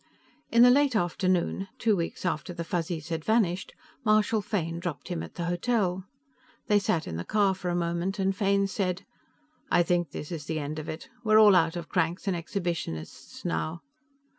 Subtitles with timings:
[0.49, 5.21] In the late afternoon, two weeks after the Fuzzies had vanished, Marshal Fane dropped him
[5.21, 6.05] at the hotel.
[6.65, 9.05] They sat in the car for a moment, and Fane said:
[9.69, 11.07] "I think this is the end of it.
[11.23, 13.83] We're all out of cranks and exhibitionists now."